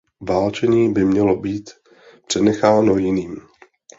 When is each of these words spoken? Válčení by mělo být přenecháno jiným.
Válčení 0.27 0.93
by 0.93 1.05
mělo 1.05 1.35
být 1.35 1.69
přenecháno 2.27 2.97
jiným. 2.97 3.37